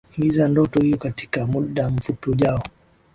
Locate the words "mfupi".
1.89-2.29